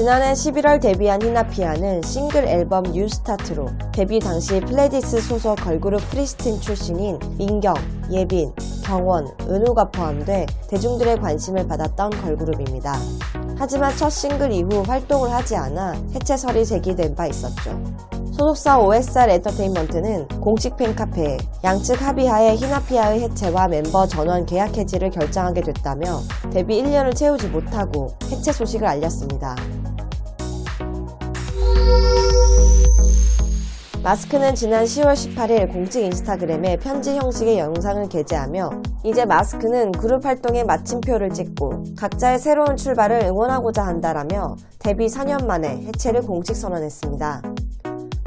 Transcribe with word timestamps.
지난해 0.00 0.32
11월 0.32 0.80
데뷔한 0.80 1.20
히나피아는 1.20 2.00
싱글 2.00 2.48
앨범 2.48 2.84
New 2.84 3.06
Start로 3.06 3.68
데뷔 3.92 4.18
당시 4.18 4.58
플레디스 4.58 5.20
소속 5.20 5.56
걸그룹 5.56 6.00
프리스틴 6.08 6.58
출신인 6.58 7.18
민경, 7.36 7.74
예빈, 8.10 8.50
경원, 8.82 9.28
은우가 9.42 9.90
포함돼 9.90 10.46
대중들의 10.70 11.20
관심을 11.20 11.68
받았던 11.68 12.12
걸그룹입니다. 12.12 12.94
하지만 13.58 13.94
첫 13.98 14.08
싱글 14.08 14.50
이후 14.52 14.82
활동을 14.86 15.30
하지 15.32 15.54
않아 15.54 15.92
해체설이 16.14 16.64
제기된 16.64 17.14
바 17.14 17.26
있었죠. 17.26 17.78
소속사 18.32 18.78
OSR 18.80 19.28
엔터테인먼트는 19.32 20.28
공식 20.40 20.78
팬카페에 20.78 21.36
양측 21.62 22.00
합의하에 22.00 22.56
히나피아의 22.56 23.20
해체와 23.20 23.68
멤버 23.68 24.06
전원 24.06 24.46
계약 24.46 24.78
해지를 24.78 25.10
결정하게 25.10 25.60
됐다며 25.60 26.20
데뷔 26.50 26.82
1년을 26.82 27.14
채우지 27.14 27.48
못하고 27.48 28.14
해체 28.30 28.50
소식을 28.50 28.86
알렸습니다. 28.86 29.54
마스크는 34.02 34.54
지난 34.54 34.84
10월 34.84 35.12
18일 35.12 35.70
공식 35.70 36.02
인스타그램에 36.02 36.78
편지 36.78 37.16
형식의 37.16 37.58
영상을 37.58 38.08
게재하며 38.08 38.70
이제 39.04 39.26
마스크는 39.26 39.92
그룹 39.92 40.24
활동에 40.24 40.64
마침표를 40.64 41.28
찍고 41.30 41.84
각자의 41.98 42.38
새로운 42.38 42.78
출발을 42.78 43.24
응원하고자 43.24 43.84
한다라며 43.84 44.56
데뷔 44.78 45.06
4년 45.06 45.44
만에 45.44 45.82
해체를 45.82 46.22
공식 46.22 46.56
선언했습니다. 46.56 47.42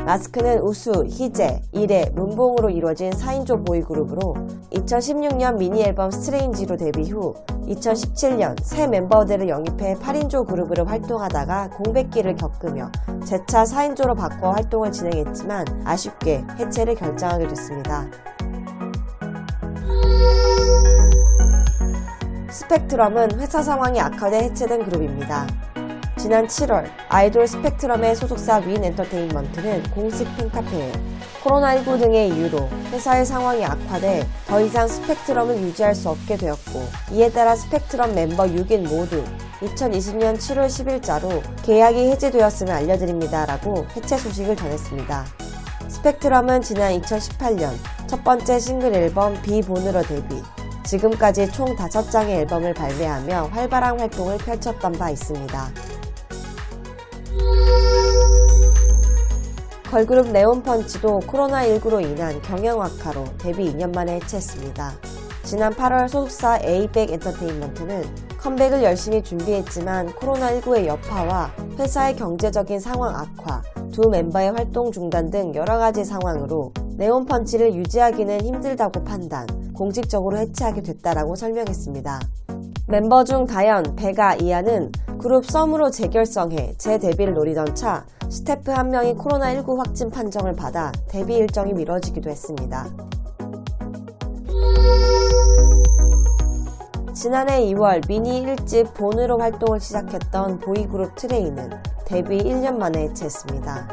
마스크는 0.05 0.59
우수, 0.59 1.05
희재, 1.07 1.61
이래, 1.71 2.09
문봉으로 2.13 2.69
이루어진 2.69 3.09
4인조 3.11 3.65
보이그룹으로 3.65 4.35
2016년 4.71 5.57
미니 5.57 5.81
앨범 5.81 6.11
Strange로 6.11 6.75
데뷔 6.75 7.09
후 7.09 7.33
2017년 7.67 8.61
새 8.61 8.85
멤버들을 8.87 9.47
영입해 9.47 9.95
8인조 9.95 10.45
그룹으로 10.47 10.85
활동하다가 10.85 11.69
공백기를 11.69 12.35
겪으며 12.35 12.91
재차 13.25 13.63
4인조로 13.63 14.17
바꿔 14.17 14.51
활동을 14.51 14.91
진행했지만 14.91 15.83
아쉽게 15.85 16.43
해체를 16.59 16.95
결정하게 16.95 17.47
됐습니다. 17.47 18.05
스펙트럼은 22.49 23.39
회사 23.39 23.61
상황이 23.63 24.01
악화돼 24.01 24.37
해체된 24.43 24.83
그룹입니다. 24.83 25.47
지난 26.23 26.47
7월 26.47 26.89
아이돌 27.09 27.45
스펙트럼의 27.45 28.15
소속사 28.15 28.59
윈 28.59 28.81
엔터테인먼트는 28.81 29.83
공식 29.91 30.25
팬카페에 30.37 30.93
코로나19 31.43 31.99
등의 31.99 32.29
이유로 32.29 32.69
회사의 32.93 33.25
상황이 33.25 33.65
악화돼 33.65 34.25
더 34.47 34.61
이상 34.61 34.87
스펙트럼을 34.87 35.61
유지할 35.63 35.93
수 35.93 36.07
없게 36.07 36.37
되었고 36.37 36.87
이에 37.11 37.29
따라 37.29 37.57
스펙트럼 37.57 38.15
멤버 38.15 38.45
6인 38.45 38.87
모두 38.87 39.21
2020년 39.59 40.37
7월 40.37 40.67
10일자로 40.67 41.41
계약이 41.65 42.11
해지되었음을 42.11 42.71
알려드립니다 42.71 43.45
라고 43.45 43.85
해체 43.93 44.17
소식을 44.17 44.55
전했습니다. 44.55 45.25
스펙트럼은 45.89 46.61
지난 46.61 46.97
2018년 47.01 47.73
첫 48.07 48.23
번째 48.23 48.59
싱글 48.59 48.95
앨범 48.95 49.41
비본으로 49.41 50.01
데뷔 50.03 50.41
지금까지 50.85 51.51
총 51.51 51.75
5장의 51.75 52.29
앨범을 52.29 52.73
발매하며 52.75 53.49
활발한 53.51 53.99
활동을 53.99 54.37
펼쳤던 54.37 54.93
바 54.93 55.09
있습니다. 55.09 55.92
걸그룹 59.93 60.31
네온펀치도 60.31 61.19
코로나19로 61.19 62.01
인한 62.01 62.41
경영 62.41 62.81
악화로 62.81 63.25
데뷔 63.37 63.71
2년 63.71 63.93
만에 63.93 64.15
해체했습니다. 64.15 64.91
지난 65.43 65.71
8월 65.71 66.07
소속사 66.07 66.57
에이백 66.63 67.11
엔터테인먼트는 67.11 68.03
컴백을 68.39 68.81
열심히 68.81 69.21
준비했지만 69.21 70.13
코로나19의 70.13 70.87
여파와 70.87 71.51
회사의 71.77 72.15
경제적인 72.15 72.79
상황 72.79 73.15
악화, 73.15 73.61
두 73.91 74.09
멤버의 74.09 74.53
활동 74.53 74.91
중단 74.91 75.29
등 75.29 75.53
여러 75.53 75.77
가지 75.77 76.03
상황으로 76.03 76.73
네온펀치를 76.97 77.75
유지하기는 77.75 78.41
힘들다고 78.41 79.03
판단, 79.03 79.45
공식적으로 79.73 80.39
해체하게 80.39 80.81
됐다라고 80.81 81.35
설명했습니다. 81.35 82.19
멤버 82.85 83.23
중 83.23 83.45
다현, 83.45 83.95
배가, 83.95 84.35
이하는 84.35 84.91
그룹 85.17 85.45
썸으로 85.45 85.89
재결성해 85.89 86.75
재데뷔를 86.77 87.33
노리던 87.33 87.75
차 87.75 88.05
스태프 88.29 88.71
한 88.71 88.89
명이 88.89 89.15
코로나19 89.15 89.77
확진 89.77 90.09
판정을 90.09 90.53
받아 90.53 90.91
데뷔 91.07 91.35
일정이 91.35 91.73
미뤄지기도 91.73 92.29
했습니다. 92.29 92.87
지난해 97.13 97.61
2월 97.67 98.05
미니 98.05 98.43
1집 98.45 98.93
Born으로 98.93 99.39
활동을 99.39 99.79
시작했던 99.79 100.59
보이그룹 100.59 101.15
트레이는 101.15 101.69
데뷔 102.05 102.39
1년 102.39 102.75
만에 102.75 103.03
해체했습니다. 103.03 103.87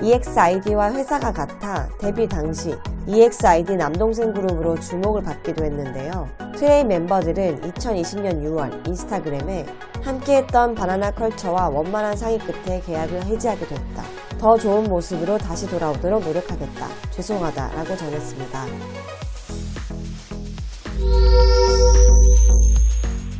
EXID와 0.00 0.92
회사가 0.92 1.32
같아 1.32 1.88
데뷔 1.98 2.28
당시 2.28 2.76
EXID 3.08 3.74
남동생 3.74 4.32
그룹으로 4.32 4.78
주목을 4.78 5.22
받기도 5.22 5.64
했는데요. 5.64 6.47
트레이 6.58 6.82
멤버들은 6.82 7.60
2020년 7.60 8.42
6월 8.42 8.88
인스타그램에 8.88 9.64
함께했던 10.02 10.74
바나나 10.74 11.12
컬처와 11.12 11.68
원만한 11.68 12.16
상의 12.16 12.36
끝에 12.40 12.80
계약을 12.80 13.26
해지하게 13.26 13.64
됐다. 13.64 14.02
더 14.40 14.56
좋은 14.58 14.82
모습으로 14.90 15.38
다시 15.38 15.68
돌아오도록 15.68 16.24
노력하겠다. 16.24 16.88
죄송하다. 17.12 17.74
라고 17.74 17.96
전했습니다. 17.96 19.17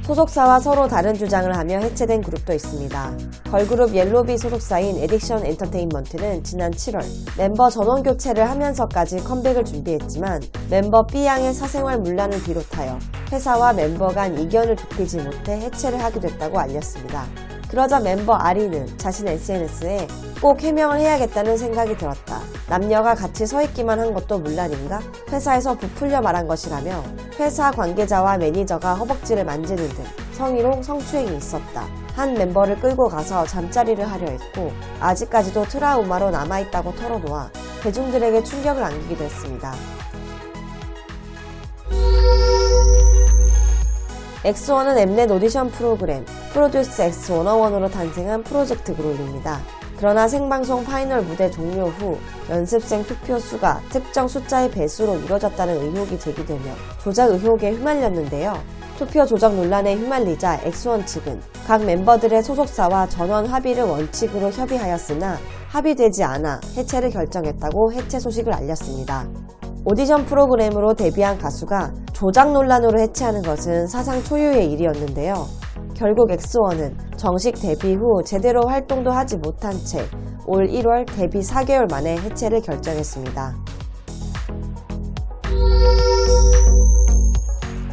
소속사와 0.09 0.61
서로 0.61 0.89
다른 0.89 1.13
주장을 1.13 1.55
하며 1.55 1.81
해체된 1.81 2.23
그룹도 2.23 2.55
있습니다. 2.55 3.13
걸그룹 3.51 3.95
옐로비 3.95 4.39
소속사인 4.39 5.07
에딕션 5.07 5.45
엔터테인먼트는 5.45 6.43
지난 6.45 6.71
7월 6.71 7.05
멤버 7.37 7.69
전원 7.69 8.03
교체를 8.03 8.49
하면서까지 8.49 9.23
컴백을 9.23 9.67
준비했지만 9.67 10.41
멤버 10.71 11.05
B양의 11.05 11.53
사생활 11.53 11.99
문란을 11.99 12.43
비롯하여 12.43 12.99
회사와 13.31 13.75
멤버 13.75 14.09
간 14.09 14.39
이견을 14.39 14.77
좁히지 14.77 15.19
못해 15.19 15.61
해체를 15.61 16.03
하게 16.03 16.21
됐다고 16.21 16.59
알렸습니다. 16.59 17.27
그러자 17.71 18.01
멤버 18.01 18.33
아리는 18.35 18.87
자신 18.97 19.29
SNS에 19.29 20.09
꼭 20.41 20.63
해명을 20.63 21.01
해야겠다는 21.01 21.59
생각이 21.59 21.97
들었다. 21.97 22.41
남녀가 22.69 23.15
같이 23.15 23.47
서 23.47 23.63
있기만 23.63 24.01
한 24.01 24.15
것도 24.15 24.39
문란인가? 24.39 25.01
회사에서 25.31 25.77
부풀려 25.77 26.23
말한 26.23 26.47
것이라며 26.47 27.03
회사 27.39 27.71
관계자와 27.71 28.39
매니저가 28.39 28.95
허벅지를 28.95 29.45
만지는 29.45 29.87
등 29.89 30.05
성희롱 30.33 30.83
성추행이 30.83 31.37
있었다. 31.37 31.87
한 32.15 32.35
멤버를 32.35 32.81
끌고 32.81 33.09
가서 33.09 33.45
잠자리를 33.45 34.05
하려 34.11 34.27
했고 34.31 34.73
아직까지도 35.01 35.65
트라우마로 35.65 36.31
남아있다고 36.31 36.95
털어놓아 36.95 37.51
대중들에게 37.83 38.43
충격을 38.43 38.83
안기기도 38.83 39.25
했습니다. 39.25 39.75
엑스원은 44.45 44.97
엠넷 44.99 45.31
오디션 45.33 45.69
프로그램 45.71 46.25
프로듀스 46.53 47.03
엑스 47.03 47.33
101으로 47.33 47.91
탄생한 47.91 48.45
프로젝트 48.45 48.95
그룹입니다. 48.95 49.59
그러나 49.97 50.29
생방송 50.29 50.85
final 50.85 51.23
무대 51.23 51.51
종료 51.51 51.87
후 51.87 52.17
연습생 52.49 53.03
투표 53.05 53.37
수가 53.41 53.81
특정 53.91 54.29
숫자의 54.29 54.71
배수로 54.71 55.17
이뤄졌다는 55.17 55.83
의혹이 55.83 56.21
제기되며 56.21 56.73
조작 57.03 57.33
의혹에 57.33 57.73
휘말렸는데요. 57.73 58.57
투표 58.97 59.27
조작 59.27 59.55
논란에 59.57 59.97
휘말리자 59.97 60.61
엑스원 60.63 61.05
측은 61.05 61.41
각 61.67 61.85
멤버들의 61.85 62.41
소속사와 62.41 63.09
전원 63.09 63.47
합의를 63.47 63.83
원칙으로 63.85 64.51
협의하였으나 64.51 65.37
합의되지 65.69 66.23
않아 66.23 66.61
해체를 66.77 67.11
결정했다고 67.11 67.93
해체 67.93 68.21
소식을 68.21 68.55
알렸습니다. 68.55 69.27
오디션 69.85 70.27
프로그램으로 70.27 70.95
데뷔한 70.95 71.39
가수가 71.39 71.93
조작 72.19 72.53
논란으로 72.53 72.99
해체하는 72.99 73.43
것은 73.43 73.87
사상 73.87 74.23
초유의 74.25 74.73
일이었는데요. 74.73 75.47
결국 75.95 76.31
엑스원은 76.33 76.97
정식 77.17 77.53
데뷔 77.53 77.95
후 77.95 78.23
제대로 78.25 78.67
활동도 78.67 79.11
하지 79.11 79.37
못한 79.37 79.73
채 79.73 80.05
올 80.51 80.67
1월 80.67 81.05
데뷔 81.15 81.41
4개월 81.41 81.91
만에 81.91 82.17
해체를 82.17 82.63
결정했습니다. 82.63 83.55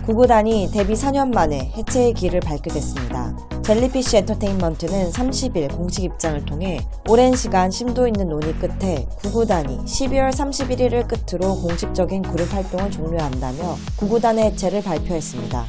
구구단이 0.06 0.70
데뷔 0.72 0.94
4년 0.94 1.34
만에 1.34 1.74
해체의 1.76 2.14
길을 2.14 2.40
밟게 2.40 2.70
됐습니다. 2.70 3.36
젤리피쉬 3.66 4.18
엔터테인먼트는 4.18 5.10
30일 5.10 5.76
공식 5.76 6.04
입장을 6.04 6.46
통해 6.46 6.80
오랜 7.10 7.36
시간 7.36 7.72
심도 7.72 8.06
있는 8.06 8.28
논의 8.28 8.54
끝에 8.54 9.08
구구단이 9.24 9.80
12월 9.80 10.30
31일을 10.30 11.08
끝으로 11.08 11.56
공식적인 11.56 12.22
그룹 12.22 12.54
활동을 12.54 12.92
종료한다며 12.92 13.76
구구단의 13.98 14.44
해체를 14.52 14.84
발표했습니다. 14.84 15.66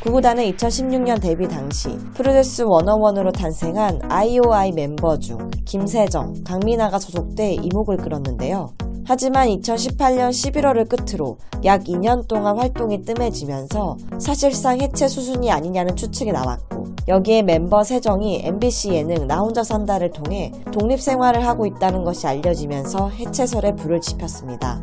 구구단은 0.00 0.44
2016년 0.52 1.20
데뷔 1.20 1.46
당시 1.48 1.90
프로듀스 2.14 2.64
101으로 2.64 3.30
탄생한 3.30 4.00
IOI 4.08 4.72
멤버 4.72 5.18
중 5.18 5.50
김세정, 5.66 6.42
강민아가 6.44 6.98
소속돼 6.98 7.56
이목을 7.60 7.98
끌었는데요. 7.98 8.72
하지만 9.04 9.48
2018년 9.48 10.30
11월을 10.30 10.88
끝으로 10.88 11.36
약 11.64 11.84
2년 11.84 12.26
동안 12.26 12.58
활동이 12.58 13.02
뜸해지면서 13.02 13.98
사실상 14.18 14.80
해체 14.80 15.08
수순이 15.08 15.50
아니냐는 15.50 15.94
추측이 15.94 16.32
나왔고 16.32 16.81
여기에 17.08 17.42
멤버 17.42 17.82
세정이 17.82 18.42
MBC 18.44 18.90
예능 18.90 19.26
나 19.26 19.38
혼자 19.38 19.64
산다를 19.64 20.10
통해 20.10 20.52
독립생활을 20.72 21.44
하고 21.44 21.66
있다는 21.66 22.04
것이 22.04 22.26
알려지면서 22.26 23.10
해체설에 23.10 23.74
불을 23.74 24.00
지폈습니다. 24.00 24.80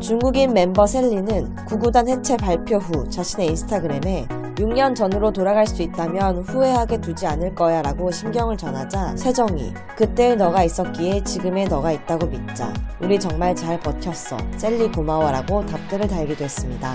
중국인 0.00 0.52
멤버 0.54 0.86
셀리는 0.86 1.54
구구단 1.66 2.08
해체 2.08 2.36
발표 2.36 2.76
후 2.76 3.08
자신의 3.08 3.48
인스타그램에 3.48 4.26
6년 4.56 4.94
전으로 4.94 5.32
돌아갈 5.32 5.66
수 5.66 5.82
있다면 5.82 6.42
후회하게 6.42 7.00
두지 7.00 7.26
않을 7.26 7.54
거야 7.54 7.82
라고 7.82 8.10
심경을 8.10 8.56
전하자 8.56 9.16
세정이 9.16 9.72
그때의 9.96 10.36
너가 10.36 10.64
있었기에 10.64 11.22
지금의 11.24 11.68
너가 11.68 11.92
있다고 11.92 12.26
믿자 12.26 12.72
우리 13.00 13.18
정말 13.18 13.54
잘 13.54 13.78
버텼어 13.78 14.36
셀리 14.56 14.90
고마워 14.90 15.30
라고 15.30 15.64
답글을 15.66 16.08
달기도 16.08 16.44
했습니다. 16.44 16.94